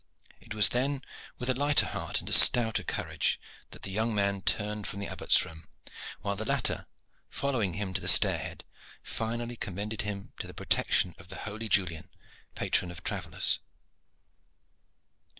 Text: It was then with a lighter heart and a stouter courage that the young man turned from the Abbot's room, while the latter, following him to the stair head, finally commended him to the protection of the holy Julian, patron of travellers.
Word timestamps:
It 0.39 0.55
was 0.55 0.69
then 0.69 1.03
with 1.37 1.47
a 1.47 1.53
lighter 1.53 1.85
heart 1.85 2.21
and 2.21 2.27
a 2.27 2.33
stouter 2.33 2.81
courage 2.81 3.39
that 3.69 3.83
the 3.83 3.91
young 3.91 4.15
man 4.15 4.41
turned 4.41 4.87
from 4.87 4.99
the 4.99 5.05
Abbot's 5.07 5.45
room, 5.45 5.67
while 6.21 6.35
the 6.35 6.43
latter, 6.43 6.87
following 7.29 7.75
him 7.75 7.93
to 7.93 8.01
the 8.01 8.07
stair 8.07 8.39
head, 8.39 8.63
finally 9.03 9.55
commended 9.55 10.01
him 10.01 10.33
to 10.39 10.47
the 10.47 10.55
protection 10.55 11.13
of 11.19 11.27
the 11.27 11.41
holy 11.45 11.69
Julian, 11.69 12.09
patron 12.55 12.89
of 12.89 13.03
travellers. 13.03 13.59